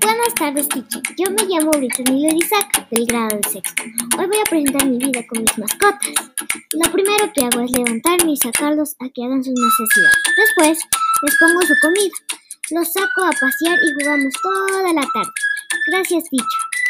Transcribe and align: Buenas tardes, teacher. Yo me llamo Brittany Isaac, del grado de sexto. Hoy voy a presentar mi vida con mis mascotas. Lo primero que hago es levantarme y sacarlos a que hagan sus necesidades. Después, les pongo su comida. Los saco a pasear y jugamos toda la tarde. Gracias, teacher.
Buenas 0.00 0.34
tardes, 0.36 0.68
teacher. 0.70 1.02
Yo 1.18 1.30
me 1.30 1.44
llamo 1.44 1.70
Brittany 1.72 2.26
Isaac, 2.34 2.88
del 2.88 3.04
grado 3.04 3.36
de 3.36 3.48
sexto. 3.50 3.82
Hoy 4.18 4.26
voy 4.26 4.38
a 4.38 4.48
presentar 4.48 4.86
mi 4.86 4.96
vida 4.96 5.20
con 5.26 5.42
mis 5.42 5.58
mascotas. 5.58 6.14
Lo 6.72 6.90
primero 6.90 7.30
que 7.34 7.44
hago 7.44 7.60
es 7.60 7.70
levantarme 7.72 8.32
y 8.32 8.36
sacarlos 8.38 8.96
a 9.00 9.08
que 9.10 9.22
hagan 9.22 9.44
sus 9.44 9.52
necesidades. 9.52 10.16
Después, 10.34 10.78
les 11.22 11.38
pongo 11.38 11.60
su 11.60 11.74
comida. 11.82 12.14
Los 12.70 12.90
saco 12.90 13.22
a 13.22 13.32
pasear 13.32 13.78
y 13.84 13.92
jugamos 14.00 14.32
toda 14.42 14.92
la 14.94 15.02
tarde. 15.12 15.32
Gracias, 15.88 16.24
teacher. 16.30 16.71